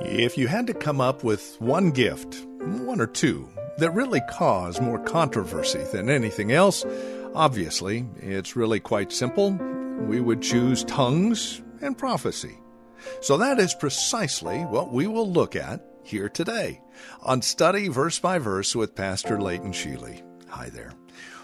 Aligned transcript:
If 0.00 0.36
you 0.36 0.48
had 0.48 0.66
to 0.66 0.74
come 0.74 1.00
up 1.00 1.22
with 1.22 1.56
one 1.60 1.90
gift, 1.92 2.44
one 2.58 3.00
or 3.00 3.06
two, 3.06 3.48
that 3.78 3.92
really 3.92 4.20
cause 4.28 4.80
more 4.80 4.98
controversy 4.98 5.82
than 5.92 6.10
anything 6.10 6.50
else, 6.50 6.84
obviously, 7.34 8.04
it's 8.16 8.56
really 8.56 8.80
quite 8.80 9.12
simple. 9.12 9.52
We 9.52 10.20
would 10.20 10.42
choose 10.42 10.84
tongues 10.84 11.62
and 11.80 11.96
prophecy. 11.96 12.58
So 13.20 13.36
that 13.38 13.58
is 13.58 13.74
precisely 13.74 14.60
what 14.62 14.92
we 14.92 15.06
will 15.06 15.30
look 15.30 15.54
at 15.54 15.80
here 16.02 16.28
today 16.28 16.80
on 17.22 17.40
Study 17.40 17.88
Verse 17.88 18.18
by 18.18 18.38
Verse 18.38 18.74
with 18.74 18.96
Pastor 18.96 19.40
Leighton 19.40 19.72
Sheely. 19.72 20.22
Hi 20.48 20.70
there. 20.70 20.92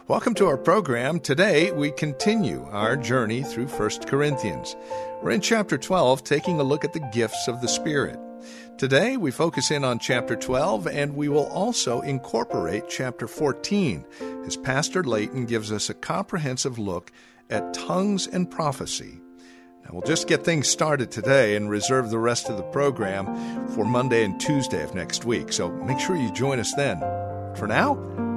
Welcome 0.09 0.35
to 0.35 0.47
our 0.47 0.59
program. 0.59 1.21
Today 1.21 1.71
we 1.71 1.93
continue 1.93 2.65
our 2.71 2.97
journey 2.97 3.45
through 3.45 3.69
1 3.69 3.91
Corinthians. 4.07 4.75
We're 5.23 5.31
in 5.31 5.41
chapter 5.41 5.79
12 5.79 6.25
taking 6.25 6.59
a 6.59 6.65
look 6.65 6.85
at 6.85 6.93
the 6.93 7.11
gifts 7.13 7.47
of 7.47 7.61
the 7.61 7.69
Spirit. 7.69 8.19
Today 8.79 9.17
we 9.17 9.31
focus 9.31 9.71
in 9.71 9.85
on 9.85 9.99
chapter 9.99 10.37
12 10.37 10.87
and 10.87 11.17
we 11.17 11.29
will 11.29 11.47
also 11.47 12.01
incorporate 12.01 12.85
chapter 12.89 13.27
14 13.27 14.05
as 14.47 14.57
Pastor 14.57 15.03
Layton 15.03 15.47
gives 15.47 15.71
us 15.73 15.91
a 15.91 15.95
comprehensive 15.95 16.79
look 16.79 17.13
at 17.51 17.75
tongues 17.75 18.27
and 18.27 18.51
prophecy. 18.51 19.21
Now 19.85 19.91
we'll 19.93 20.03
just 20.03 20.29
get 20.29 20.45
things 20.45 20.69
started 20.69 21.11
today 21.11 21.57
and 21.57 21.69
reserve 21.71 22.11
the 22.11 22.19
rest 22.19 22.49
of 22.49 22.57
the 22.57 22.63
program 22.65 23.69
for 23.69 23.85
Monday 23.85 24.25
and 24.25 24.41
Tuesday 24.41 24.83
of 24.83 24.95
next 24.95 25.25
week. 25.25 25.53
So 25.53 25.71
make 25.71 25.99
sure 25.99 26.17
you 26.17 26.33
join 26.33 26.61
us 26.61 26.75
then. 26.75 27.01
For 27.57 27.67
now, 27.67 27.95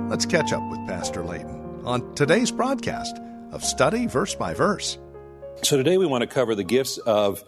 let's 0.09 0.25
catch 0.25 0.51
up 0.51 0.67
with 0.69 0.79
Pastor 0.87 1.23
Layton 1.23 1.81
on 1.85 2.15
today's 2.15 2.51
broadcast 2.51 3.19
of 3.51 3.63
Study 3.63 4.07
Verse 4.07 4.35
by 4.35 4.53
Verse. 4.53 4.97
So 5.61 5.77
today 5.77 5.97
we 5.97 6.05
want 6.05 6.23
to 6.23 6.27
cover 6.27 6.55
the 6.55 6.63
gifts 6.63 6.97
of 6.97 7.43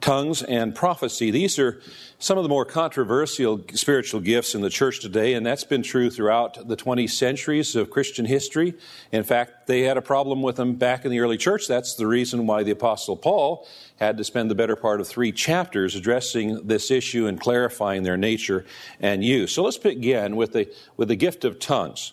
tongues 0.00 0.42
and 0.42 0.74
prophecy. 0.74 1.30
These 1.30 1.58
are 1.58 1.82
some 2.18 2.38
of 2.38 2.44
the 2.44 2.48
more 2.48 2.64
controversial 2.64 3.62
spiritual 3.74 4.20
gifts 4.20 4.54
in 4.54 4.62
the 4.62 4.70
church 4.70 5.00
today, 5.00 5.34
and 5.34 5.44
that's 5.44 5.64
been 5.64 5.82
true 5.82 6.10
throughout 6.10 6.68
the 6.68 6.76
20 6.76 7.06
centuries 7.06 7.76
of 7.76 7.90
Christian 7.90 8.24
history. 8.24 8.74
In 9.12 9.24
fact, 9.24 9.66
they 9.66 9.82
had 9.82 9.98
a 9.98 10.02
problem 10.02 10.40
with 10.40 10.56
them 10.56 10.76
back 10.76 11.04
in 11.04 11.10
the 11.10 11.20
early 11.20 11.36
church. 11.36 11.66
That's 11.68 11.96
the 11.96 12.06
reason 12.06 12.46
why 12.46 12.62
the 12.62 12.70
Apostle 12.70 13.16
Paul 13.16 13.66
had 13.98 14.16
to 14.16 14.24
spend 14.24 14.50
the 14.50 14.54
better 14.54 14.76
part 14.76 15.00
of 15.00 15.08
three 15.08 15.32
chapters 15.32 15.94
addressing 15.94 16.66
this 16.66 16.90
issue 16.90 17.26
and 17.26 17.38
clarifying 17.38 18.04
their 18.04 18.16
nature 18.16 18.64
and 19.00 19.22
use. 19.22 19.52
So 19.52 19.62
let's 19.62 19.76
begin 19.78 20.36
with 20.36 20.52
the, 20.52 20.72
with 20.96 21.08
the 21.08 21.16
gift 21.16 21.44
of 21.44 21.58
tongues. 21.58 22.12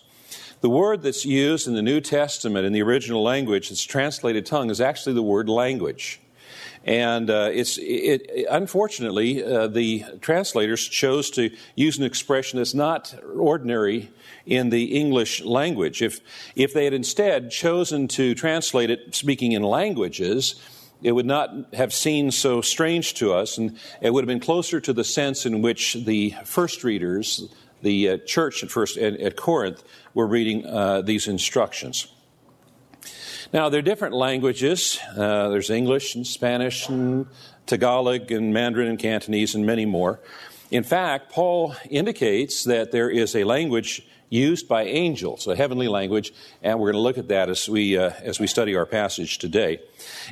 The 0.60 0.70
word 0.70 1.02
that's 1.02 1.24
used 1.24 1.68
in 1.68 1.74
the 1.74 1.82
New 1.82 2.00
Testament 2.00 2.66
in 2.66 2.72
the 2.72 2.82
original 2.82 3.22
language 3.22 3.68
that's 3.68 3.84
translated 3.84 4.44
tongue 4.44 4.70
is 4.70 4.80
actually 4.80 5.14
the 5.14 5.22
word 5.22 5.48
language. 5.48 6.20
And 6.84 7.30
uh, 7.30 7.50
it's 7.52 7.78
it, 7.80 8.46
unfortunately 8.50 9.44
uh, 9.44 9.68
the 9.68 10.04
translators 10.20 10.88
chose 10.88 11.30
to 11.30 11.50
use 11.76 11.98
an 11.98 12.04
expression 12.04 12.58
that's 12.58 12.74
not 12.74 13.14
ordinary 13.36 14.10
in 14.46 14.70
the 14.70 14.96
English 14.98 15.42
language. 15.42 16.02
If 16.02 16.20
if 16.56 16.72
they 16.72 16.84
had 16.84 16.94
instead 16.94 17.50
chosen 17.50 18.08
to 18.08 18.34
translate 18.34 18.90
it 18.90 19.14
speaking 19.14 19.52
in 19.52 19.62
languages, 19.62 20.54
it 21.02 21.12
would 21.12 21.26
not 21.26 21.74
have 21.74 21.92
seemed 21.92 22.34
so 22.34 22.60
strange 22.60 23.14
to 23.14 23.32
us, 23.32 23.58
and 23.58 23.78
it 24.00 24.12
would 24.12 24.24
have 24.24 24.28
been 24.28 24.40
closer 24.40 24.80
to 24.80 24.92
the 24.92 25.04
sense 25.04 25.46
in 25.46 25.62
which 25.62 25.94
the 25.94 26.34
first 26.44 26.82
readers, 26.82 27.48
the 27.82 28.08
uh, 28.08 28.16
church 28.26 28.62
at 28.62 28.70
first 28.70 28.96
at, 28.98 29.20
at 29.20 29.36
Corinth, 29.36 29.82
were 30.14 30.26
reading 30.26 30.66
uh, 30.66 31.02
these 31.02 31.28
instructions. 31.28 32.08
Now, 33.52 33.68
there 33.68 33.78
are 33.78 33.82
different 33.82 34.14
languages. 34.14 34.98
Uh, 35.16 35.48
there's 35.48 35.70
English 35.70 36.14
and 36.14 36.26
Spanish 36.26 36.88
and 36.88 37.26
Tagalog 37.66 38.30
and 38.30 38.52
Mandarin 38.52 38.88
and 38.88 38.98
Cantonese 38.98 39.54
and 39.54 39.64
many 39.64 39.86
more. 39.86 40.20
In 40.70 40.82
fact, 40.82 41.32
Paul 41.32 41.74
indicates 41.88 42.64
that 42.64 42.92
there 42.92 43.08
is 43.08 43.34
a 43.34 43.44
language 43.44 44.06
used 44.30 44.68
by 44.68 44.84
angels, 44.84 45.46
a 45.46 45.56
heavenly 45.56 45.88
language, 45.88 46.32
and 46.62 46.78
we're 46.78 46.92
going 46.92 47.00
to 47.00 47.06
look 47.06 47.18
at 47.18 47.28
that 47.28 47.48
as 47.48 47.68
we, 47.68 47.96
uh, 47.96 48.10
as 48.22 48.38
we 48.38 48.46
study 48.46 48.76
our 48.76 48.86
passage 48.86 49.38
today. 49.38 49.80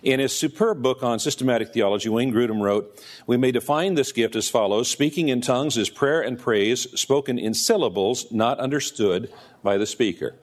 In 0.03 0.21
his 0.21 0.37
superb 0.37 0.83
book 0.83 1.03
on 1.03 1.19
systematic 1.19 1.73
theology, 1.73 2.09
Wayne 2.09 2.33
Grudem 2.33 2.61
wrote, 2.61 3.03
We 3.27 3.37
may 3.37 3.53
define 3.53 3.95
this 3.95 4.13
gift 4.13 4.37
as 4.37 4.49
follows 4.49 4.91
Speaking 4.91 5.29
in 5.29 5.41
tongues 5.41 5.77
is 5.77 5.89
prayer 5.89 6.21
and 6.21 6.39
praise 6.39 6.87
spoken 6.99 7.39
in 7.39 7.55
syllables 7.55 8.31
not 8.31 8.59
understood 8.59 9.33
by 9.63 9.77
the 9.77 9.87
speaker. 9.87 10.37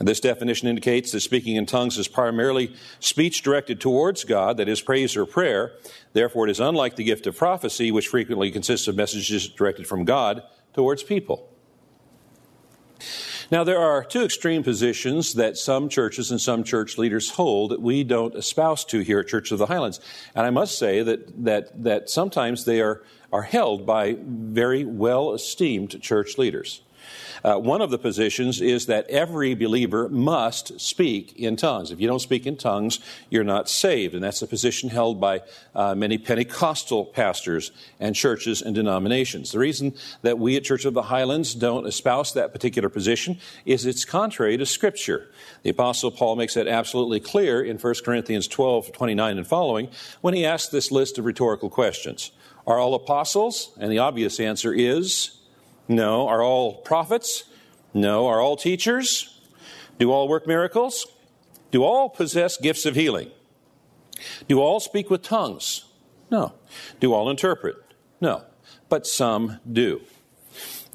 This 0.00 0.20
definition 0.20 0.68
indicates 0.68 1.10
that 1.10 1.20
speaking 1.20 1.56
in 1.56 1.66
tongues 1.66 1.98
is 1.98 2.06
primarily 2.06 2.72
speech 3.00 3.42
directed 3.42 3.80
towards 3.80 4.22
God, 4.22 4.58
that 4.58 4.68
is, 4.68 4.80
praise 4.80 5.16
or 5.16 5.26
prayer. 5.26 5.72
Therefore, 6.12 6.46
it 6.46 6.52
is 6.52 6.60
unlike 6.60 6.94
the 6.94 7.02
gift 7.02 7.26
of 7.26 7.36
prophecy, 7.36 7.90
which 7.90 8.06
frequently 8.06 8.52
consists 8.52 8.86
of 8.86 8.94
messages 8.94 9.48
directed 9.48 9.88
from 9.88 10.04
God 10.04 10.42
towards 10.72 11.02
people. 11.02 11.52
Now, 13.50 13.64
there 13.64 13.78
are 13.78 14.04
two 14.04 14.22
extreme 14.22 14.62
positions 14.62 15.34
that 15.34 15.56
some 15.56 15.88
churches 15.88 16.30
and 16.30 16.40
some 16.40 16.64
church 16.64 16.98
leaders 16.98 17.30
hold 17.30 17.70
that 17.70 17.80
we 17.80 18.04
don't 18.04 18.34
espouse 18.34 18.84
to 18.86 19.00
here 19.00 19.20
at 19.20 19.28
Church 19.28 19.52
of 19.52 19.58
the 19.58 19.66
Highlands. 19.66 20.00
And 20.34 20.46
I 20.46 20.50
must 20.50 20.78
say 20.78 21.02
that, 21.02 21.44
that, 21.44 21.82
that 21.84 22.10
sometimes 22.10 22.64
they 22.64 22.80
are, 22.80 23.02
are 23.32 23.42
held 23.42 23.86
by 23.86 24.16
very 24.20 24.84
well 24.84 25.32
esteemed 25.32 26.00
church 26.02 26.38
leaders. 26.38 26.82
Uh, 27.44 27.56
one 27.56 27.80
of 27.80 27.90
the 27.90 27.98
positions 27.98 28.60
is 28.60 28.86
that 28.86 29.08
every 29.08 29.54
believer 29.54 30.08
must 30.08 30.80
speak 30.80 31.34
in 31.36 31.56
tongues. 31.56 31.90
If 31.90 32.00
you 32.00 32.08
don't 32.08 32.20
speak 32.20 32.46
in 32.46 32.56
tongues, 32.56 33.00
you're 33.30 33.44
not 33.44 33.68
saved. 33.68 34.14
And 34.14 34.22
that's 34.22 34.42
a 34.42 34.46
position 34.46 34.90
held 34.90 35.20
by 35.20 35.42
uh, 35.74 35.94
many 35.94 36.18
Pentecostal 36.18 37.04
pastors 37.06 37.70
and 38.00 38.14
churches 38.14 38.62
and 38.62 38.74
denominations. 38.74 39.52
The 39.52 39.58
reason 39.58 39.94
that 40.22 40.38
we 40.38 40.56
at 40.56 40.64
Church 40.64 40.84
of 40.84 40.94
the 40.94 41.02
Highlands 41.02 41.54
don't 41.54 41.86
espouse 41.86 42.32
that 42.34 42.52
particular 42.52 42.88
position 42.88 43.38
is 43.64 43.86
it's 43.86 44.04
contrary 44.04 44.56
to 44.56 44.66
Scripture. 44.66 45.28
The 45.62 45.70
Apostle 45.70 46.10
Paul 46.10 46.36
makes 46.36 46.54
that 46.54 46.68
absolutely 46.68 47.20
clear 47.20 47.62
in 47.62 47.78
1 47.78 47.94
Corinthians 48.04 48.48
12, 48.48 48.92
29 48.92 49.38
and 49.38 49.46
following 49.46 49.88
when 50.20 50.34
he 50.34 50.44
asks 50.44 50.68
this 50.68 50.90
list 50.90 51.18
of 51.18 51.24
rhetorical 51.24 51.70
questions. 51.70 52.30
Are 52.66 52.78
all 52.78 52.94
apostles? 52.94 53.70
And 53.80 53.90
the 53.90 53.98
obvious 53.98 54.38
answer 54.38 54.74
is 54.74 55.37
no. 55.88 56.28
Are 56.28 56.42
all 56.42 56.74
prophets? 56.74 57.44
No. 57.94 58.26
Are 58.26 58.40
all 58.40 58.56
teachers? 58.56 59.40
Do 59.98 60.12
all 60.12 60.28
work 60.28 60.46
miracles? 60.46 61.06
Do 61.70 61.82
all 61.82 62.08
possess 62.08 62.56
gifts 62.56 62.86
of 62.86 62.94
healing? 62.94 63.30
Do 64.48 64.60
all 64.60 64.80
speak 64.80 65.10
with 65.10 65.22
tongues? 65.22 65.84
No. 66.30 66.54
Do 67.00 67.12
all 67.12 67.30
interpret? 67.30 67.76
No. 68.20 68.44
But 68.88 69.06
some 69.06 69.60
do. 69.70 70.02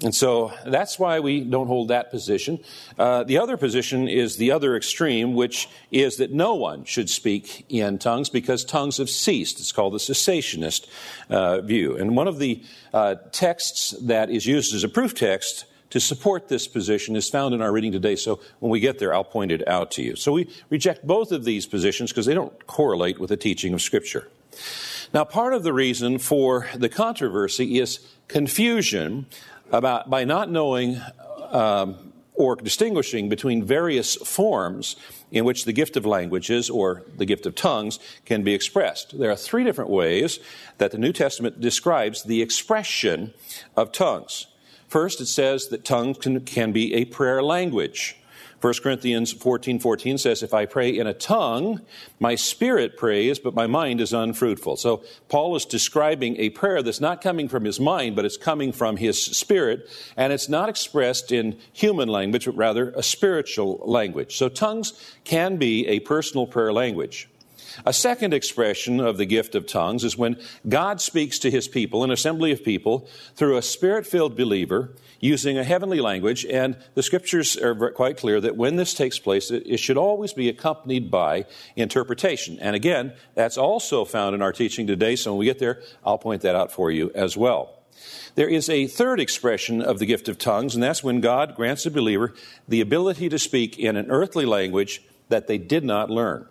And 0.04 0.14
so 0.14 0.52
that's 0.66 1.00
why 1.00 1.22
we 1.22 1.42
don't 1.42 1.68
hold 1.68 1.88
that 1.88 2.12
position. 2.12 2.60
Uh, 3.00 3.24
the 3.24 3.38
other 3.38 3.56
position 3.56 4.10
is 4.10 4.36
the 4.36 4.52
other 4.52 4.76
extreme, 4.76 5.34
which 5.34 5.70
is 5.92 6.18
that 6.18 6.34
no 6.34 6.56
one 6.56 6.84
should 6.84 7.10
speak 7.10 7.66
in 7.70 7.98
tongues 7.98 8.30
because 8.30 8.66
tongues 8.66 8.98
have 8.98 9.10
ceased. 9.10 9.62
It's 9.62 9.72
called 9.72 9.94
the 9.94 10.00
cessationist 10.00 10.88
uh, 11.30 11.62
view. 11.62 11.96
And 11.96 12.18
one 12.18 12.28
of 12.28 12.38
the 12.38 12.62
uh, 12.94 13.16
texts 13.32 13.92
that 14.02 14.30
is 14.30 14.46
used 14.46 14.76
as 14.76 14.84
a 14.84 14.90
proof 14.90 15.16
text 15.16 15.66
to 15.92 16.02
support 16.02 16.50
this 16.50 16.68
position 16.68 17.16
is 17.16 17.30
found 17.30 17.56
in 17.56 17.62
our 17.62 17.72
reading 17.72 17.94
today. 17.94 18.18
So 18.18 18.42
when 18.60 18.72
we 18.72 18.82
get 18.82 19.00
there, 19.00 19.14
I'll 19.14 19.24
point 19.24 19.52
it 19.52 19.66
out 19.68 19.92
to 19.92 20.02
you. 20.02 20.16
So 20.18 20.34
we 20.34 20.50
reject 20.70 21.08
both 21.08 21.32
of 21.32 21.46
these 21.46 21.66
positions 21.66 22.12
because 22.12 22.26
they 22.26 22.34
don't 22.34 22.68
correlate 22.68 23.20
with 23.20 23.30
the 23.30 23.38
teaching 23.38 23.74
of 23.74 23.82
Scripture. 23.82 24.28
Now, 25.14 25.24
part 25.24 25.54
of 25.54 25.62
the 25.62 25.72
reason 25.72 26.18
for 26.18 26.68
the 26.76 26.90
controversy 26.90 27.80
is 27.80 28.00
confusion 28.28 29.28
about 29.72 30.10
by 30.10 30.24
not 30.24 30.50
knowing 30.50 31.02
um, 31.52 32.14
or 32.36 32.56
distinguishing 32.56 33.30
between 33.30 33.64
various 33.64 34.16
forms 34.16 34.96
in 35.32 35.46
which 35.46 35.66
the 35.66 35.74
gift 35.74 35.98
of 35.98 36.06
languages 36.06 36.70
or 36.70 37.04
the 37.18 37.26
gift 37.26 37.46
of 37.46 37.56
tongues 37.56 38.00
can 38.26 38.44
be 38.44 38.54
expressed. 38.54 39.18
There 39.18 39.32
are 39.32 39.36
three 39.36 39.64
different 39.64 39.90
ways 39.90 40.40
that 40.78 40.92
the 40.92 40.98
New 40.98 41.14
Testament 41.14 41.62
describes 41.62 42.24
the 42.24 42.42
expression 42.42 43.34
of 43.76 43.92
tongues. 43.92 44.48
First, 44.88 45.22
it 45.22 45.26
says 45.26 45.68
that 45.68 45.86
tongues 45.86 46.18
can, 46.20 46.42
can 46.42 46.72
be 46.72 46.94
a 46.94 47.06
prayer 47.06 47.42
language. 47.42 48.16
1 48.64 48.76
Corinthians 48.82 49.34
14 49.34 49.78
14 49.78 50.18
says, 50.18 50.42
If 50.42 50.54
I 50.54 50.66
pray 50.66 50.98
in 50.98 51.06
a 51.06 51.14
tongue, 51.14 51.82
my 52.18 52.36
spirit 52.36 52.96
prays, 52.96 53.38
but 53.38 53.54
my 53.54 53.68
mind 53.68 54.00
is 54.00 54.14
unfruitful. 54.14 54.78
So 54.78 55.04
Paul 55.28 55.58
is 55.58 55.66
describing 55.66 56.38
a 56.38 56.50
prayer 56.50 56.82
that's 56.82 57.02
not 57.02 57.22
coming 57.22 57.50
from 57.50 57.66
his 57.66 57.82
mind, 57.82 58.16
but 58.16 58.24
it's 58.24 58.38
coming 58.38 58.72
from 58.72 58.96
his 58.96 59.22
spirit, 59.22 59.90
and 60.16 60.32
it's 60.32 60.48
not 60.48 60.70
expressed 60.70 61.30
in 61.30 61.60
human 61.74 62.08
language, 62.08 62.46
but 62.46 62.56
rather 62.56 62.92
a 62.92 63.04
spiritual 63.04 63.82
language. 63.84 64.38
So 64.38 64.48
tongues 64.48 64.94
can 65.26 65.58
be 65.58 65.86
a 65.88 66.00
personal 66.00 66.48
prayer 66.48 66.72
language. 66.72 67.28
A 67.86 67.94
second 67.94 68.34
expression 68.34 69.00
of 69.00 69.18
the 69.18 69.26
gift 69.26 69.56
of 69.56 69.68
tongues 69.68 70.04
is 70.04 70.18
when 70.18 70.40
God 70.68 71.02
speaks 71.02 71.40
to 71.40 71.52
his 71.52 71.68
people, 71.68 72.04
an 72.04 72.12
assembly 72.12 72.52
of 72.52 72.64
people, 72.64 73.08
through 73.36 73.58
a 73.58 73.62
spirit 73.62 74.06
filled 74.06 74.36
believer 74.36 74.92
using 75.20 75.58
a 75.58 75.64
heavenly 75.64 76.00
language. 76.00 76.46
And 76.46 76.78
the 76.96 77.04
scriptures 77.04 77.58
are 77.58 77.92
quite 77.92 78.18
clear 78.18 78.42
that 78.42 78.58
when 78.58 78.76
this 78.76 78.94
takes 78.94 79.20
place, 79.20 79.52
it 79.52 79.78
should 79.78 79.98
always 79.98 80.34
be 80.34 80.50
accompanied 80.50 81.10
by 81.10 81.46
interpretation. 81.76 82.60
And 82.60 82.76
again, 82.76 83.14
that's 83.36 83.58
also 83.58 84.06
found 84.06 84.36
in 84.36 84.42
our 84.42 84.54
teaching 84.54 84.88
today. 84.88 85.16
So 85.16 85.32
when 85.32 85.40
we 85.40 85.46
get 85.46 85.60
there, 85.60 85.82
I'll 86.06 86.18
point 86.18 86.42
that 86.42 86.56
out 86.56 86.72
for 86.72 86.92
you 86.92 87.12
as 87.16 87.38
well. 87.38 87.80
There 88.36 88.50
is 88.50 88.70
a 88.70 88.88
third 88.88 89.20
expression 89.20 89.82
of 89.82 90.00
the 90.00 90.06
gift 90.06 90.28
of 90.28 90.38
tongues, 90.38 90.74
and 90.74 90.84
that's 90.84 91.04
when 91.04 91.22
God 91.22 91.56
grants 91.56 91.86
a 91.86 91.92
believer 91.92 92.34
the 92.68 92.82
ability 92.82 93.30
to 93.30 93.38
speak 93.38 93.78
in 93.78 93.96
an 93.96 94.10
earthly 94.10 94.46
language 94.46 95.04
that 95.30 95.48
they 95.48 95.58
did 95.58 95.86
not 95.86 96.10
learn. 96.10 96.48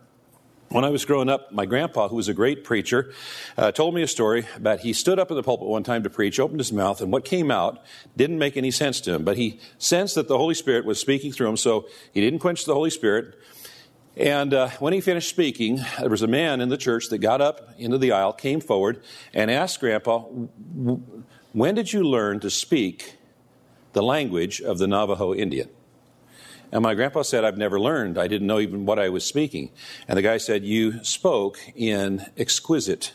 When 0.73 0.87
I 0.87 0.89
was 0.89 1.05
growing 1.05 1.29
up, 1.29 1.53
my 1.53 1.67
grandpa, 1.67 2.09
who 2.09 2.17
was 2.17 2.29
a 2.29 2.35
great 2.35 2.65
preacher, 2.65 3.13
uh, 3.59 3.73
told 3.73 3.95
me 3.95 4.01
a 4.01 4.07
story 4.07 4.47
about 4.57 4.81
he 4.81 4.95
stood 4.95 5.19
up 5.19 5.31
in 5.31 5.37
the 5.37 5.43
pulpit 5.43 5.69
one 5.69 5.83
time 5.83 6.03
to 6.05 6.09
preach, 6.09 6.41
opened 6.41 6.61
his 6.61 6.73
mouth, 6.73 7.03
and 7.03 7.13
what 7.13 7.27
came 7.27 7.51
out 7.51 7.85
didn't 8.17 8.39
make 8.39 8.57
any 8.57 8.71
sense 8.71 8.99
to 9.03 9.13
him. 9.13 9.23
But 9.23 9.37
he 9.37 9.61
sensed 9.77 10.15
that 10.15 10.29
the 10.29 10.39
Holy 10.39 10.55
Spirit 10.55 10.87
was 10.87 10.99
speaking 10.99 11.31
through 11.31 11.51
him, 11.51 11.59
so 11.59 11.87
he 12.15 12.23
didn't 12.23 12.39
quench 12.39 12.65
the 12.65 12.73
Holy 12.73 12.89
Spirit. 12.89 13.39
And 14.17 14.55
uh, 14.55 14.71
when 14.79 14.95
he 14.95 15.03
finished 15.03 15.29
speaking, 15.29 15.79
there 16.01 16.09
was 16.09 16.23
a 16.23 16.27
man 16.27 16.63
in 16.63 16.71
the 16.71 16.79
church 16.79 17.11
that 17.11 17.19
got 17.19 17.43
up 17.43 17.75
into 17.77 17.99
the 17.99 18.13
aisle, 18.13 18.33
came 18.33 18.63
forward, 18.63 19.03
and 19.35 19.51
asked 19.51 19.79
Grandpa, 19.79 20.21
When 21.53 21.75
did 21.75 21.93
you 21.93 22.03
learn 22.03 22.41
to 22.41 22.49
speak 22.49 23.19
the 23.93 24.03
language 24.03 24.63
of 24.63 24.79
the 24.79 24.87
Navajo 24.87 25.35
Indian? 25.35 25.69
And 26.73 26.83
my 26.83 26.95
grandpa 26.95 27.23
said, 27.23 27.45
I've 27.45 27.59
never 27.59 27.79
learned. 27.79 28.19
I 28.19 28.27
didn't 28.27 28.47
know 28.47 28.59
even 28.59 28.87
what 28.87 28.99
I 28.99 29.11
was 29.11 29.25
speaking. 29.25 29.71
And 30.09 30.17
the 30.17 30.23
guy 30.23 30.39
said, 30.39 30.65
You 30.65 31.05
spoke 31.05 31.61
in 31.77 32.25
exquisite 32.39 33.13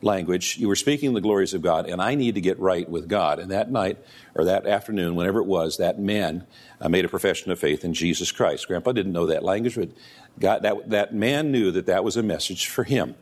language. 0.00 0.56
You 0.58 0.68
were 0.68 0.76
speaking 0.76 1.12
the 1.12 1.20
glories 1.20 1.54
of 1.54 1.60
God, 1.60 1.86
and 1.86 2.00
I 2.00 2.14
need 2.14 2.34
to 2.36 2.40
get 2.40 2.58
right 2.58 2.88
with 2.88 3.08
God. 3.08 3.38
And 3.38 3.50
that 3.50 3.70
night, 3.70 3.98
or 4.34 4.44
that 4.44 4.66
afternoon, 4.66 5.16
whenever 5.16 5.40
it 5.40 5.46
was, 5.46 5.76
that 5.76 5.98
man 5.98 6.46
uh, 6.80 6.88
made 6.88 7.04
a 7.04 7.08
profession 7.08 7.50
of 7.50 7.58
faith 7.58 7.84
in 7.84 7.92
Jesus 7.92 8.32
Christ. 8.32 8.66
Grandpa 8.66 8.92
didn't 8.92 9.12
know 9.12 9.26
that 9.26 9.42
language, 9.42 9.76
but 9.76 9.90
God, 10.38 10.62
that, 10.62 10.88
that 10.88 11.14
man 11.14 11.52
knew 11.52 11.70
that 11.72 11.86
that 11.86 12.04
was 12.04 12.16
a 12.16 12.22
message 12.22 12.66
for 12.68 12.84
him. 12.84 13.16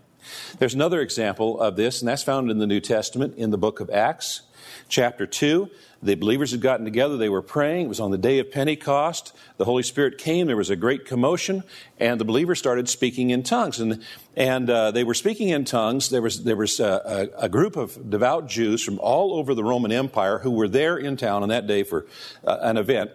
There's 0.59 0.75
another 0.75 1.01
example 1.01 1.61
of 1.61 1.77
this, 1.77 2.01
and 2.01 2.09
that's 2.09 2.23
found 2.23 2.51
in 2.51 2.59
the 2.59 2.67
New 2.67 2.81
Testament 2.81 3.37
in 3.37 3.51
the 3.51 3.59
book 3.59 3.81
of 3.81 3.91
Acts, 3.91 4.43
chapter 4.89 5.27
2. 5.27 5.71
The 6.03 6.15
believers 6.15 6.51
had 6.51 6.61
gotten 6.61 6.85
together. 6.85 7.17
They 7.17 7.29
were 7.29 7.43
praying. 7.43 7.87
It 7.87 7.89
was 7.89 8.01
on 8.01 8.11
the 8.11 8.19
day 8.19 8.39
of 8.39 8.51
Pentecost. 8.51 9.35
The 9.57 9.65
Holy 9.65 9.83
Spirit 9.83 10.19
came. 10.19 10.47
There 10.47 10.57
was 10.57 10.71
a 10.71 10.77
great 10.77 11.07
commotion, 11.07 11.65
and 11.99 12.21
the 12.21 12.25
believers 12.25 12.59
started 12.59 12.89
speaking 12.89 13.31
in 13.31 13.43
tongues. 13.43 13.81
And, 13.81 14.05
and 14.37 14.69
uh, 14.69 14.91
they 14.91 15.05
were 15.05 15.15
speaking 15.15 15.49
in 15.49 15.65
tongues. 15.65 16.11
There 16.11 16.23
was, 16.23 16.45
there 16.45 16.57
was 16.57 16.81
a, 16.81 17.31
a, 17.39 17.45
a, 17.45 17.49
group 17.49 17.77
of 17.77 18.11
devout 18.11 18.47
Jews 18.47 18.85
from 18.85 18.99
all 19.01 19.35
over 19.35 19.55
the 19.55 19.65
Roman 19.65 19.91
Empire 19.91 20.39
who 20.39 20.51
were 20.51 20.69
there 20.69 20.99
in 20.99 21.17
town 21.17 21.43
on 21.43 21.49
that 21.49 21.67
day 21.67 21.83
for 21.83 22.07
uh, 22.45 22.59
an 22.61 22.77
event. 22.77 23.11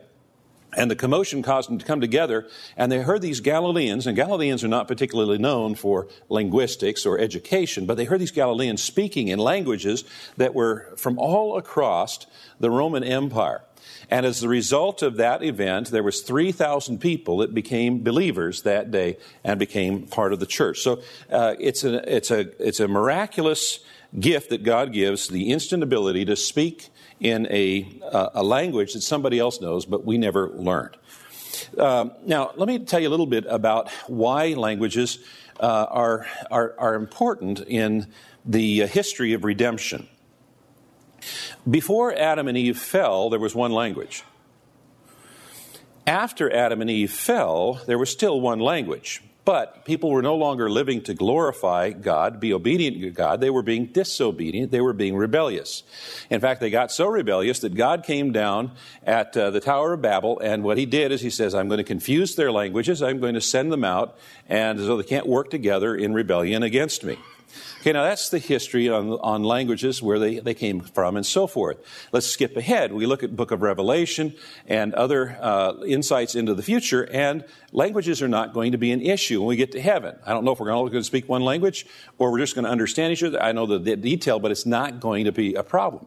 And 0.77 0.89
the 0.89 0.95
commotion 0.95 1.43
caused 1.43 1.69
them 1.69 1.77
to 1.79 1.85
come 1.85 1.99
together, 1.99 2.47
and 2.77 2.91
they 2.91 3.01
heard 3.01 3.21
these 3.21 3.41
Galileans, 3.41 4.07
and 4.07 4.15
Galileans 4.15 4.63
are 4.63 4.69
not 4.69 4.87
particularly 4.87 5.37
known 5.37 5.75
for 5.75 6.07
linguistics 6.29 7.05
or 7.05 7.19
education, 7.19 7.85
but 7.85 7.97
they 7.97 8.05
heard 8.05 8.21
these 8.21 8.31
Galileans 8.31 8.81
speaking 8.81 9.27
in 9.27 9.37
languages 9.37 10.05
that 10.37 10.55
were 10.55 10.93
from 10.95 11.19
all 11.19 11.57
across 11.57 12.25
the 12.59 12.69
Roman 12.69 13.03
Empire. 13.03 13.61
And 14.09 14.25
as 14.25 14.43
a 14.43 14.49
result 14.49 15.01
of 15.01 15.17
that 15.17 15.43
event, 15.43 15.89
there 15.89 16.03
was 16.03 16.21
3,000 16.21 16.99
people 16.99 17.37
that 17.37 17.53
became 17.53 18.03
believers 18.03 18.63
that 18.63 18.91
day 18.91 19.17
and 19.43 19.59
became 19.59 20.07
part 20.07 20.33
of 20.33 20.39
the 20.39 20.45
church. 20.45 20.79
So 20.79 21.01
uh, 21.31 21.55
it's, 21.59 21.83
a, 21.83 22.15
it's, 22.15 22.31
a, 22.31 22.39
it's 22.65 22.79
a 22.79 22.87
miraculous 22.87 23.79
gift 24.19 24.49
that 24.49 24.63
God 24.63 24.91
gives, 24.91 25.27
the 25.27 25.51
instant 25.51 25.83
ability 25.83 26.25
to 26.25 26.35
speak 26.35 26.89
in 27.19 27.47
a, 27.49 27.87
uh, 28.11 28.29
a 28.33 28.43
language 28.43 28.93
that 28.93 29.01
somebody 29.01 29.39
else 29.39 29.61
knows, 29.61 29.85
but 29.85 30.05
we 30.05 30.17
never 30.17 30.49
learned. 30.49 30.97
Um, 31.77 32.11
now, 32.25 32.51
let 32.55 32.67
me 32.67 32.79
tell 32.79 32.99
you 32.99 33.07
a 33.07 33.11
little 33.11 33.25
bit 33.25 33.45
about 33.47 33.89
why 34.07 34.49
languages 34.53 35.19
uh, 35.59 35.85
are, 35.89 36.25
are, 36.49 36.75
are 36.77 36.95
important 36.95 37.61
in 37.61 38.07
the 38.45 38.87
history 38.87 39.33
of 39.33 39.43
redemption. 39.43 40.07
Before 41.69 42.13
Adam 42.13 42.47
and 42.47 42.57
Eve 42.57 42.79
fell, 42.79 43.29
there 43.29 43.39
was 43.39 43.53
one 43.53 43.71
language. 43.71 44.23
After 46.07 46.51
Adam 46.51 46.81
and 46.81 46.89
Eve 46.89 47.11
fell, 47.11 47.75
there 47.85 47.99
was 47.99 48.09
still 48.09 48.41
one 48.41 48.59
language. 48.59 49.21
But 49.43 49.85
people 49.85 50.11
were 50.11 50.21
no 50.21 50.35
longer 50.35 50.69
living 50.69 51.01
to 51.03 51.15
glorify 51.15 51.91
God, 51.91 52.39
be 52.39 52.53
obedient 52.53 53.01
to 53.01 53.09
God. 53.09 53.41
They 53.41 53.49
were 53.49 53.63
being 53.63 53.87
disobedient. 53.87 54.71
They 54.71 54.81
were 54.81 54.93
being 54.93 55.15
rebellious. 55.15 55.81
In 56.29 56.39
fact, 56.39 56.61
they 56.61 56.69
got 56.69 56.91
so 56.91 57.07
rebellious 57.07 57.59
that 57.59 57.73
God 57.73 58.03
came 58.03 58.31
down 58.31 58.71
at 59.03 59.35
uh, 59.35 59.49
the 59.49 59.59
Tower 59.59 59.93
of 59.93 60.01
Babel, 60.01 60.39
and 60.39 60.63
what 60.63 60.77
he 60.77 60.85
did 60.85 61.11
is 61.11 61.21
he 61.21 61.31
says, 61.31 61.55
I'm 61.55 61.67
going 61.69 61.79
to 61.79 61.83
confuse 61.83 62.35
their 62.35 62.51
languages. 62.51 63.01
I'm 63.01 63.19
going 63.19 63.33
to 63.33 63.41
send 63.41 63.71
them 63.71 63.83
out, 63.83 64.15
and 64.47 64.79
so 64.79 64.97
they 64.97 65.03
can't 65.03 65.25
work 65.25 65.49
together 65.49 65.95
in 65.95 66.13
rebellion 66.13 66.61
against 66.61 67.03
me. 67.03 67.17
Okay, 67.81 67.93
now 67.93 68.03
that's 68.03 68.29
the 68.29 68.39
history 68.39 68.89
on, 68.89 69.13
on 69.21 69.43
languages, 69.43 70.01
where 70.01 70.19
they, 70.19 70.39
they 70.39 70.53
came 70.53 70.81
from, 70.81 71.17
and 71.17 71.25
so 71.25 71.47
forth. 71.47 71.77
Let's 72.11 72.27
skip 72.27 72.55
ahead. 72.55 72.93
We 72.93 73.05
look 73.05 73.23
at 73.23 73.35
book 73.35 73.51
of 73.51 73.61
Revelation 73.61 74.35
and 74.67 74.93
other 74.93 75.37
uh, 75.41 75.73
insights 75.85 76.35
into 76.35 76.53
the 76.53 76.61
future, 76.61 77.09
and 77.11 77.43
languages 77.71 78.21
are 78.21 78.27
not 78.27 78.53
going 78.53 78.73
to 78.73 78.77
be 78.77 78.91
an 78.91 79.01
issue 79.01 79.39
when 79.39 79.47
we 79.47 79.55
get 79.55 79.71
to 79.71 79.81
heaven. 79.81 80.15
I 80.25 80.33
don't 80.33 80.43
know 80.43 80.51
if 80.51 80.59
we're 80.59 80.71
all 80.71 80.83
going 80.89 81.01
to 81.01 81.03
speak 81.03 81.27
one 81.27 81.41
language 81.41 81.85
or 82.17 82.31
we're 82.31 82.39
just 82.39 82.53
going 82.53 82.65
to 82.65 82.71
understand 82.71 83.13
each 83.13 83.23
other. 83.23 83.41
I 83.41 83.51
know 83.51 83.65
the, 83.65 83.79
the 83.79 83.95
detail, 83.95 84.39
but 84.39 84.51
it's 84.51 84.65
not 84.65 84.99
going 84.99 85.25
to 85.25 85.31
be 85.31 85.55
a 85.55 85.63
problem. 85.63 86.05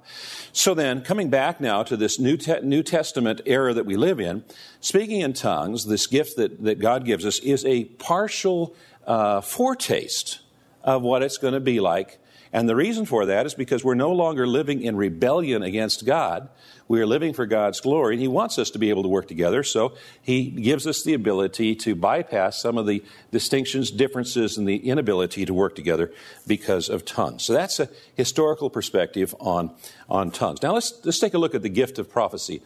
So 0.52 0.75
then, 0.75 1.02
coming 1.02 1.31
back 1.31 1.61
now 1.61 1.82
to 1.82 1.97
this 1.97 2.19
New, 2.19 2.37
Te- 2.37 2.61
New 2.61 2.82
Testament 2.82 3.40
era 3.47 3.75
that 3.75 3.87
we 3.87 3.97
live 3.97 4.20
in, 4.20 4.44
speaking 4.81 5.20
in 5.20 5.32
tongues, 5.32 5.87
this 5.87 6.06
gift 6.06 6.37
that, 6.37 6.62
that 6.62 6.79
God 6.79 7.05
gives 7.05 7.26
us, 7.26 7.38
is 7.40 7.64
a 7.64 7.85
partial 7.85 8.76
uh, 9.06 9.40
foretaste 9.40 10.40
of 10.84 11.02
what 11.02 11.22
it's 11.22 11.38
going 11.38 11.54
to 11.54 11.60
be 11.60 11.81
like. 11.81 12.19
And 12.52 12.69
the 12.69 12.76
reason 12.76 13.04
for 13.04 13.26
that 13.26 13.46
is 13.46 13.54
because 13.54 13.82
we're 13.82 13.96
no 13.96 14.12
longer 14.12 14.46
living 14.46 14.81
in 14.81 14.94
rebellion 14.94 15.64
against 15.64 16.06
God. 16.06 16.49
We 16.87 17.00
are 17.00 17.06
living 17.06 17.32
for 17.32 17.47
God's 17.47 17.80
glory, 17.80 18.14
and 18.14 18.23
He 18.23 18.28
wants 18.28 18.61
us 18.61 18.70
to 18.70 18.78
be 18.78 18.90
able 18.90 19.02
to 19.02 19.09
work 19.09 19.26
together. 19.26 19.64
So 19.64 19.94
He 20.23 20.50
gives 20.50 20.87
us 20.87 21.02
the 21.02 21.14
ability 21.14 21.75
to 21.76 21.97
bypass 21.97 22.61
some 22.61 22.78
of 22.78 22.87
the 22.87 23.02
distinctions, 23.32 23.90
differences, 23.90 24.56
and 24.56 24.68
the 24.68 24.76
inability 24.88 25.44
to 25.47 25.52
work 25.52 25.75
together 25.75 26.12
because 26.47 26.88
of 26.88 27.04
tongues. 27.04 27.42
So 27.42 27.54
that's 27.54 27.80
a 27.80 27.88
historical 28.14 28.70
perspective 28.70 29.35
on, 29.40 29.75
on 30.09 30.30
tongues. 30.30 30.62
Now 30.62 30.75
let's, 30.75 30.94
let's 31.04 31.18
take 31.18 31.35
a 31.35 31.38
look 31.38 31.56
at 31.56 31.62
the 31.62 31.68
gift 31.68 31.99
of 31.99 32.09
prophecy. 32.09 32.62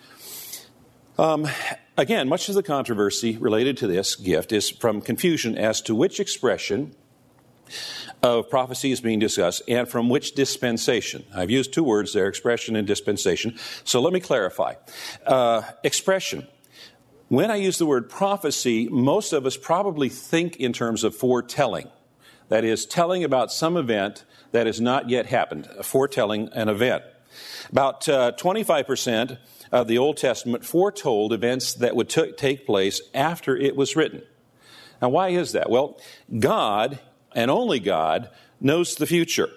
Um, 1.16 1.48
again, 1.96 2.28
much 2.28 2.50
of 2.50 2.56
the 2.56 2.62
controversy 2.62 3.38
related 3.38 3.78
to 3.78 3.86
this 3.86 4.16
gift 4.16 4.52
is 4.52 4.68
from 4.68 5.00
confusion 5.00 5.56
as 5.56 5.80
to 5.82 5.94
which 5.94 6.20
expression 6.20 6.94
of 8.22 8.50
prophecy 8.50 8.92
is 8.92 9.00
being 9.00 9.18
discussed 9.18 9.62
and 9.68 9.88
from 9.88 10.08
which 10.08 10.34
dispensation. 10.34 11.24
I've 11.34 11.50
used 11.50 11.72
two 11.72 11.84
words 11.84 12.12
there, 12.12 12.28
expression 12.28 12.76
and 12.76 12.86
dispensation. 12.86 13.58
So 13.84 14.00
let 14.00 14.12
me 14.12 14.20
clarify. 14.20 14.74
Uh, 15.26 15.62
expression. 15.84 16.46
When 17.28 17.50
I 17.50 17.56
use 17.56 17.78
the 17.78 17.86
word 17.86 18.08
prophecy, 18.08 18.88
most 18.88 19.32
of 19.32 19.44
us 19.44 19.56
probably 19.56 20.08
think 20.08 20.56
in 20.56 20.72
terms 20.72 21.04
of 21.04 21.14
foretelling. 21.14 21.90
That 22.48 22.64
is, 22.64 22.86
telling 22.86 23.22
about 23.22 23.52
some 23.52 23.76
event 23.76 24.24
that 24.52 24.66
has 24.66 24.80
not 24.80 25.10
yet 25.10 25.26
happened, 25.26 25.68
foretelling 25.82 26.48
an 26.54 26.70
event. 26.70 27.04
About 27.70 28.08
uh, 28.08 28.32
25% 28.32 29.36
of 29.70 29.86
the 29.86 29.98
Old 29.98 30.16
Testament 30.16 30.64
foretold 30.64 31.34
events 31.34 31.74
that 31.74 31.94
would 31.94 32.08
t- 32.08 32.32
take 32.32 32.64
place 32.64 33.02
after 33.12 33.56
it 33.56 33.76
was 33.76 33.94
written. 33.94 34.22
Now, 35.00 35.10
why 35.10 35.28
is 35.28 35.52
that? 35.52 35.70
Well, 35.70 36.00
God 36.38 36.98
and 37.34 37.50
only 37.50 37.80
God 37.80 38.30
knows 38.60 38.94
the 38.94 39.06
future. 39.06 39.50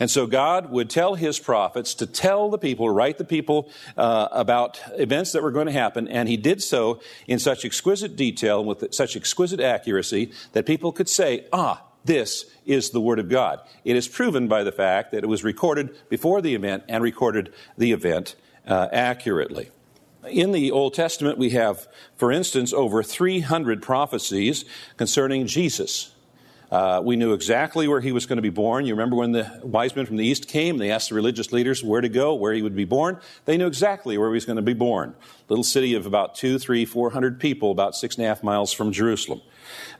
And 0.00 0.10
so 0.10 0.26
God 0.26 0.70
would 0.70 0.90
tell 0.90 1.14
his 1.14 1.38
prophets 1.38 1.94
to 1.94 2.06
tell 2.06 2.50
the 2.50 2.58
people, 2.58 2.90
write 2.90 3.18
the 3.18 3.24
people 3.24 3.70
uh, 3.96 4.28
about 4.32 4.80
events 4.94 5.32
that 5.32 5.42
were 5.42 5.52
going 5.52 5.66
to 5.66 5.72
happen, 5.72 6.08
and 6.08 6.28
he 6.28 6.36
did 6.36 6.62
so 6.62 7.00
in 7.26 7.38
such 7.38 7.64
exquisite 7.64 8.16
detail 8.16 8.60
and 8.60 8.68
with 8.68 8.92
such 8.92 9.16
exquisite 9.16 9.60
accuracy 9.60 10.32
that 10.52 10.66
people 10.66 10.90
could 10.90 11.08
say, 11.08 11.46
ah, 11.52 11.82
this 12.04 12.46
is 12.66 12.90
the 12.90 13.00
Word 13.00 13.18
of 13.18 13.28
God. 13.28 13.60
It 13.84 13.96
is 13.96 14.08
proven 14.08 14.48
by 14.48 14.62
the 14.62 14.72
fact 14.72 15.12
that 15.12 15.24
it 15.24 15.28
was 15.28 15.44
recorded 15.44 15.96
before 16.08 16.42
the 16.42 16.54
event 16.54 16.84
and 16.88 17.02
recorded 17.02 17.52
the 17.78 17.92
event 17.92 18.36
uh, 18.66 18.88
accurately. 18.92 19.70
in 20.28 20.52
the 20.52 20.70
Old 20.70 20.94
Testament, 20.94 21.38
we 21.38 21.50
have, 21.50 21.86
for 22.16 22.32
instance, 22.32 22.72
over 22.72 23.02
300 23.02 23.82
prophecies 23.82 24.64
concerning 24.96 25.46
Jesus. 25.46 26.13
Uh, 26.74 27.00
we 27.00 27.14
knew 27.14 27.34
exactly 27.34 27.86
where 27.86 28.00
he 28.00 28.10
was 28.10 28.26
going 28.26 28.38
to 28.38 28.42
be 28.42 28.50
born. 28.50 28.84
You 28.84 28.94
remember 28.94 29.14
when 29.14 29.30
the 29.30 29.60
wise 29.62 29.94
men 29.94 30.06
from 30.06 30.16
the 30.16 30.26
east 30.26 30.48
came, 30.48 30.78
they 30.78 30.90
asked 30.90 31.10
the 31.10 31.14
religious 31.14 31.52
leaders 31.52 31.84
where 31.84 32.00
to 32.00 32.08
go, 32.08 32.34
where 32.34 32.52
he 32.52 32.62
would 32.62 32.74
be 32.74 32.84
born. 32.84 33.20
They 33.44 33.56
knew 33.56 33.68
exactly 33.68 34.18
where 34.18 34.28
he 34.30 34.34
was 34.34 34.44
going 34.44 34.56
to 34.56 34.62
be 34.62 34.74
born. 34.74 35.14
Little 35.48 35.62
city 35.62 35.94
of 35.94 36.04
about 36.04 36.34
two, 36.34 36.58
three, 36.58 36.84
four 36.84 37.10
hundred 37.10 37.38
people, 37.38 37.70
about 37.70 37.94
six 37.94 38.16
and 38.16 38.24
a 38.24 38.28
half 38.28 38.42
miles 38.42 38.72
from 38.72 38.90
Jerusalem. 38.90 39.40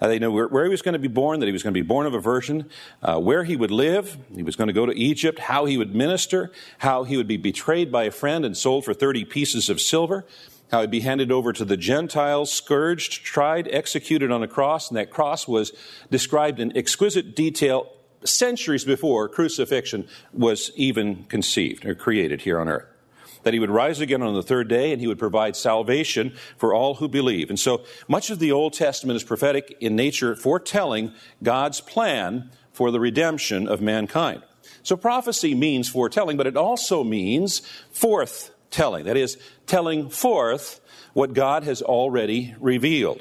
Uh, 0.00 0.09
they 0.09 0.19
knew 0.19 0.33
where, 0.33 0.49
where, 0.49 0.64
he 0.64 0.69
was 0.69 0.83
going 0.83 0.95
to 0.95 0.99
be 0.99 1.07
born, 1.07 1.38
that 1.38 1.47
he 1.47 1.52
was 1.52 1.62
going 1.62 1.73
to 1.73 1.81
be 1.81 1.87
born 1.87 2.07
of 2.07 2.14
a 2.14 2.19
virgin, 2.19 2.69
uh, 3.04 3.21
where 3.21 3.45
he 3.45 3.54
would 3.54 3.71
live. 3.71 4.19
He 4.35 4.43
was 4.43 4.57
going 4.57 4.66
to 4.66 4.75
go 4.75 4.85
to 4.85 4.99
Egypt, 4.99 5.38
how 5.38 5.66
he 5.66 5.78
would 5.78 5.95
minister, 5.95 6.50
how 6.78 7.04
he 7.04 7.16
would 7.16 7.28
be 7.28 7.37
betrayed 7.37 7.93
by 7.93 8.02
a 8.02 8.11
friend 8.11 8.45
and 8.45 8.57
sold 8.57 8.85
for 8.85 8.93
30 8.93 9.26
pieces 9.26 9.69
of 9.69 9.81
silver 9.81 10.25
how 10.71 10.80
he'd 10.80 10.90
be 10.90 11.00
handed 11.00 11.30
over 11.30 11.52
to 11.52 11.64
the 11.64 11.76
Gentiles, 11.76 12.50
scourged, 12.50 13.25
tried, 13.25 13.68
executed 13.68 14.30
on 14.30 14.42
a 14.42 14.49
cross, 14.49 14.88
and 14.88 14.97
that 14.97 15.11
cross 15.11 15.47
was 15.47 15.73
described 16.11 16.59
in 16.59 16.76
exquisite 16.76 17.37
detail 17.37 17.90
centuries 18.25 18.85
before 18.85 19.28
crucifixion 19.28 20.09
was 20.33 20.71
even 20.76 21.25
conceived 21.25 21.85
or 21.85 21.94
created 21.94 22.40
here 22.42 22.59
on 22.59 22.68
earth. 22.68 22.87
That 23.42 23.52
he 23.52 23.61
would 23.61 23.71
rise 23.71 24.00
again 24.00 24.23
on 24.23 24.35
the 24.35 24.42
third 24.42 24.68
day 24.68 24.90
and 24.90 25.00
he 25.00 25.06
would 25.06 25.18
provide 25.18 25.54
salvation 25.54 26.35
for 26.56 26.73
all 26.73 26.94
who 26.94 27.09
believe. 27.09 27.50
And 27.50 27.61
so 27.61 27.85
much 28.09 28.30
of 28.30 28.38
the 28.38 28.50
Old 28.50 28.73
Testament 28.73 29.18
is 29.18 29.23
prophetic 29.23 29.76
in 29.80 29.94
nature, 29.94 30.35
foretelling 30.35 31.12
God's 31.42 31.83
plan 31.83 32.50
for 32.73 32.90
the 32.90 33.00
redemption 33.00 33.68
of 33.68 33.83
mankind. 33.83 34.42
So 34.83 34.97
prophecy 34.97 35.54
means 35.54 35.90
foretelling, 35.90 36.38
but 36.38 36.47
it 36.47 36.56
also 36.56 37.04
means 37.04 37.61
forth 37.90 38.53
telling. 38.75 39.04
That 39.04 39.16
is, 39.16 39.38
telling 39.66 40.11
forth 40.11 40.81
what 41.14 41.33
God 41.33 41.62
has 41.62 41.81
already 41.81 42.54
revealed. 42.61 43.21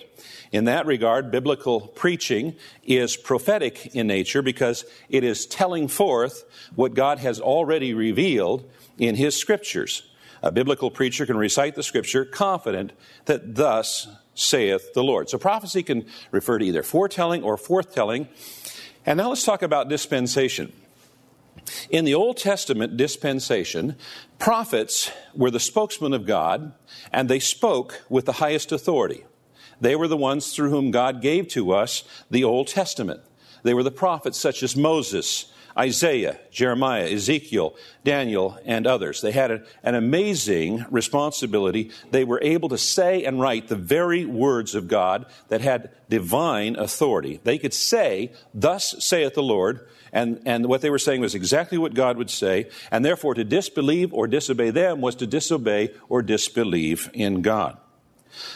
In 0.52 0.66
that 0.66 0.86
regard, 0.86 1.32
biblical 1.32 1.82
preaching 1.82 2.56
is 2.84 3.16
prophetic 3.16 3.96
in 3.96 4.08
nature 4.08 4.42
because 4.42 4.84
it 5.10 5.24
is 5.24 5.46
telling 5.46 5.88
forth 5.88 6.44
what 6.76 6.94
God 6.94 7.20
has 7.20 7.40
already 7.40 7.94
revealed 7.94 8.70
in 8.98 9.16
His 9.16 9.36
scriptures. 9.36 10.04
A 10.42 10.52
biblical 10.52 10.92
preacher 10.92 11.26
can 11.26 11.38
recite 11.38 11.76
the 11.76 11.84
scripture 11.84 12.26
confident 12.26 12.92
that 13.26 13.56
thus 13.56 14.08
saith 14.36 14.94
the 14.94 15.04
Lord. 15.04 15.30
So 15.30 15.38
prophecy 15.38 15.84
can 15.84 16.06
refer 16.32 16.60
to 16.60 16.66
either 16.66 16.84
foretelling 16.84 17.44
or 17.44 17.58
forthtelling. 17.58 18.28
And 19.06 19.18
now 19.18 19.30
let's 19.30 19.44
talk 19.44 19.62
about 19.62 19.90
dispensation. 19.90 20.74
In 21.90 22.06
the 22.06 22.16
Old 22.16 22.38
Testament 22.38 22.98
dispensation, 22.98 23.96
prophets 24.40 25.12
were 25.34 25.52
the 25.52 25.60
spokesmen 25.60 26.14
of 26.14 26.26
God, 26.26 26.74
and 27.12 27.30
they 27.30 27.40
spoke 27.40 28.04
with 28.10 28.26
the 28.26 28.34
highest 28.34 28.72
authority. 28.72 29.26
They 29.80 29.96
were 29.96 30.08
the 30.08 30.18
ones 30.18 30.54
through 30.54 30.70
whom 30.70 30.92
God 30.92 31.22
gave 31.22 31.48
to 31.50 31.72
us 31.72 32.04
the 32.30 32.44
Old 32.44 32.68
Testament. 32.68 33.22
They 33.64 33.74
were 33.74 33.84
the 33.84 33.92
prophets 33.92 34.38
such 34.38 34.64
as 34.64 34.76
Moses, 34.76 35.52
Isaiah, 35.78 36.40
Jeremiah, 36.52 37.10
Ezekiel, 37.10 37.76
Daniel, 38.04 38.60
and 38.66 38.86
others. 38.86 39.22
They 39.22 39.32
had 39.32 39.52
a, 39.52 39.64
an 39.82 39.96
amazing 39.96 40.86
responsibility. 40.92 41.92
They 42.12 42.24
were 42.24 42.40
able 42.42 42.70
to 42.70 42.78
say 42.78 43.24
and 43.24 43.40
write 43.40 43.68
the 43.68 43.76
very 43.76 44.26
words 44.26 44.76
of 44.76 44.88
God 44.88 45.26
that 45.48 45.62
had 45.62 45.92
divine 46.10 46.76
authority. 46.76 47.40
They 47.44 47.58
could 47.58 47.74
say, 47.74 48.34
Thus 48.54 48.96
saith 49.00 49.34
the 49.34 49.44
Lord, 49.44 49.88
and, 50.14 50.40
and 50.46 50.68
what 50.68 50.82
they 50.82 50.92
were 50.92 51.00
saying 51.00 51.22
was 51.22 51.34
exactly 51.34 51.78
what 51.78 51.96
God 51.96 52.18
would 52.18 52.30
say, 52.30 52.70
and 52.92 53.04
therefore 53.04 53.34
to 53.34 53.44
disbelieve 53.44 54.14
or 54.14 54.28
disobey 54.28 54.70
them 54.70 55.02
was 55.02 55.16
to 55.16 55.28
disobey 55.28 55.90
or 56.08 56.22
disbelieve 56.22 57.10
in 57.14 57.42
God. 57.42 57.78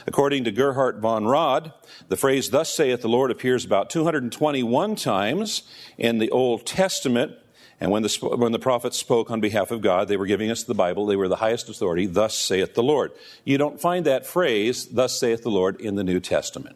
According 0.06 0.44
to 0.46 0.52
Gerhard 0.52 1.00
von 1.00 1.28
Rad, 1.28 1.74
the 2.08 2.16
phrase, 2.16 2.52
Thus 2.52 2.74
saith 2.74 3.02
the 3.02 3.10
Lord, 3.10 3.32
appears 3.32 3.66
about 3.66 3.90
221 3.90 4.96
times 4.96 5.64
in 5.98 6.20
the 6.20 6.30
Old 6.30 6.66
Testament. 6.66 7.34
And 7.80 7.92
when 7.92 8.02
the, 8.02 8.36
when 8.38 8.52
the 8.52 8.60
prophets 8.60 8.98
spoke 8.98 9.30
on 9.30 9.40
behalf 9.40 9.70
of 9.70 9.82
God, 9.82 10.08
they 10.08 10.18
were 10.18 10.26
giving 10.26 10.50
us 10.50 10.64
the 10.64 10.74
Bible. 10.74 11.06
They 11.06 11.16
were 11.16 11.28
the 11.28 11.36
highest 11.36 11.70
authority. 11.70 12.08
Thus 12.08 12.36
saith 12.36 12.74
the 12.74 12.82
Lord. 12.82 13.12
You 13.46 13.60
don't 13.60 13.80
find 13.80 14.06
that 14.06 14.26
phrase, 14.26 14.88
Thus 14.88 15.20
saith 15.20 15.44
the 15.44 15.52
Lord, 15.52 15.80
in 15.80 15.96
the 15.96 16.04
New 16.04 16.20
Testament. 16.20 16.76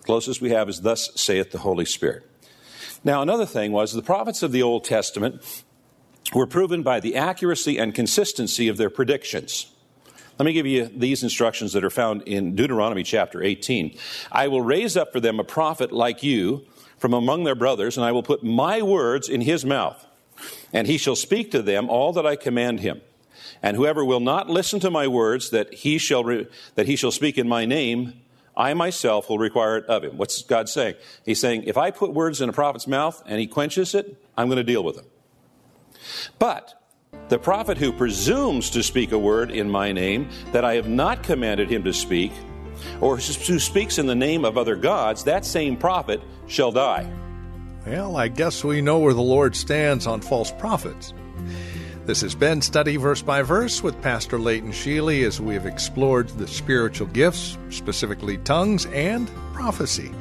The 0.00 0.04
closest 0.04 0.42
we 0.42 0.50
have 0.50 0.68
is, 0.68 0.82
Thus 0.82 1.10
saith 1.16 1.52
the 1.52 1.58
Holy 1.58 1.86
Spirit. 1.86 2.28
Now, 3.06 3.22
another 3.22 3.46
thing 3.46 3.70
was 3.70 3.92
the 3.92 4.02
prophets 4.02 4.42
of 4.42 4.50
the 4.50 4.64
Old 4.64 4.82
Testament 4.82 5.62
were 6.34 6.44
proven 6.44 6.82
by 6.82 6.98
the 6.98 7.14
accuracy 7.14 7.78
and 7.78 7.94
consistency 7.94 8.66
of 8.66 8.78
their 8.78 8.90
predictions. 8.90 9.72
Let 10.40 10.44
me 10.44 10.52
give 10.52 10.66
you 10.66 10.86
these 10.86 11.22
instructions 11.22 11.72
that 11.74 11.84
are 11.84 11.90
found 11.90 12.22
in 12.22 12.56
Deuteronomy 12.56 13.04
chapter 13.04 13.44
18. 13.44 13.96
I 14.32 14.48
will 14.48 14.60
raise 14.60 14.96
up 14.96 15.12
for 15.12 15.20
them 15.20 15.38
a 15.38 15.44
prophet 15.44 15.92
like 15.92 16.24
you 16.24 16.66
from 16.98 17.14
among 17.14 17.44
their 17.44 17.54
brothers, 17.54 17.96
and 17.96 18.04
I 18.04 18.10
will 18.10 18.24
put 18.24 18.42
my 18.42 18.82
words 18.82 19.28
in 19.28 19.42
his 19.42 19.64
mouth, 19.64 20.04
and 20.72 20.88
he 20.88 20.98
shall 20.98 21.14
speak 21.14 21.52
to 21.52 21.62
them 21.62 21.88
all 21.88 22.12
that 22.12 22.26
I 22.26 22.34
command 22.34 22.80
him. 22.80 23.02
And 23.62 23.76
whoever 23.76 24.04
will 24.04 24.18
not 24.18 24.50
listen 24.50 24.80
to 24.80 24.90
my 24.90 25.06
words 25.06 25.50
that 25.50 25.72
he 25.72 25.98
shall 25.98 26.24
re- 26.24 26.48
that 26.74 26.86
he 26.86 26.96
shall 26.96 27.12
speak 27.12 27.38
in 27.38 27.46
my 27.46 27.66
name, 27.66 28.20
I 28.56 28.72
myself 28.74 29.28
will 29.28 29.38
require 29.38 29.76
it 29.76 29.84
of 29.86 30.02
him. 30.02 30.16
What's 30.16 30.42
God 30.42 30.68
saying? 30.68 30.94
He's 31.24 31.40
saying, 31.40 31.64
if 31.64 31.76
I 31.76 31.90
put 31.90 32.14
words 32.14 32.40
in 32.40 32.48
a 32.48 32.52
prophet's 32.52 32.86
mouth 32.86 33.22
and 33.26 33.38
he 33.38 33.46
quenches 33.46 33.94
it, 33.94 34.22
I'm 34.36 34.46
going 34.48 34.56
to 34.56 34.64
deal 34.64 34.82
with 34.82 34.96
him. 34.96 35.04
But 36.38 36.80
the 37.28 37.38
prophet 37.38 37.76
who 37.76 37.92
presumes 37.92 38.70
to 38.70 38.82
speak 38.82 39.12
a 39.12 39.18
word 39.18 39.50
in 39.50 39.68
my 39.68 39.92
name 39.92 40.28
that 40.52 40.64
I 40.64 40.74
have 40.74 40.88
not 40.88 41.22
commanded 41.22 41.70
him 41.70 41.84
to 41.84 41.92
speak, 41.92 42.32
or 43.00 43.16
who 43.16 43.58
speaks 43.58 43.98
in 43.98 44.06
the 44.06 44.14
name 44.14 44.44
of 44.44 44.56
other 44.56 44.76
gods, 44.76 45.24
that 45.24 45.44
same 45.44 45.76
prophet 45.76 46.20
shall 46.46 46.72
die. 46.72 47.10
Well, 47.86 48.16
I 48.16 48.28
guess 48.28 48.64
we 48.64 48.80
know 48.80 48.98
where 48.98 49.14
the 49.14 49.22
Lord 49.22 49.54
stands 49.54 50.06
on 50.06 50.20
false 50.20 50.50
prophets. 50.52 51.12
This 52.06 52.20
has 52.20 52.36
been 52.36 52.62
Study 52.62 52.98
Verse 52.98 53.20
by 53.20 53.42
Verse 53.42 53.82
with 53.82 54.00
Pastor 54.00 54.38
Leighton 54.38 54.70
Sheely 54.70 55.26
as 55.26 55.40
we 55.40 55.54
have 55.54 55.66
explored 55.66 56.28
the 56.28 56.46
spiritual 56.46 57.08
gifts, 57.08 57.58
specifically 57.70 58.38
tongues 58.38 58.86
and 58.86 59.28
prophecy. 59.52 60.12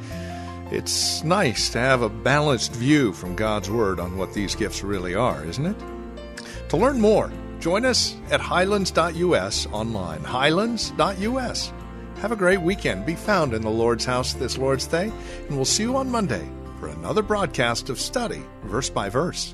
It's 0.72 1.24
nice 1.24 1.70
to 1.70 1.78
have 1.78 2.02
a 2.02 2.10
balanced 2.10 2.74
view 2.74 3.14
from 3.14 3.36
God's 3.36 3.70
Word 3.70 4.00
on 4.00 4.18
what 4.18 4.34
these 4.34 4.56
gifts 4.56 4.82
really 4.82 5.14
are, 5.14 5.46
isn't 5.46 5.68
it? 5.68 5.76
To 6.70 6.78
learn 6.78 7.00
more, 7.00 7.32
join 7.60 7.86
us 7.86 8.16
at 8.32 8.42
highlands.us 8.42 9.68
online. 9.68 10.24
Highlands.us. 10.24 11.72
Have 12.16 12.32
a 12.32 12.36
great 12.36 12.62
weekend. 12.62 13.06
Be 13.06 13.14
found 13.14 13.54
in 13.54 13.62
the 13.62 13.70
Lord's 13.70 14.06
house 14.06 14.34
this 14.34 14.58
Lord's 14.58 14.88
Day, 14.88 15.12
and 15.48 15.56
we'll 15.56 15.66
see 15.66 15.84
you 15.84 15.96
on 15.98 16.10
Monday 16.10 16.50
for 16.80 16.88
another 16.88 17.22
broadcast 17.22 17.92
of 17.92 18.00
Study 18.00 18.42
Verse 18.64 18.90
by 18.90 19.08
Verse. 19.08 19.54